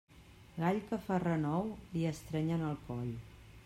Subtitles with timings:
[0.63, 3.19] Gall que fa renou li estrenyen el coll.